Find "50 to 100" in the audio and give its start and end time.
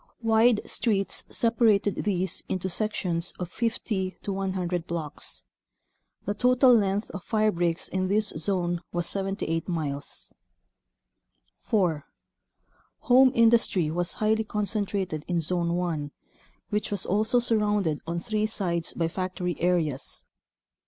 3.51-4.87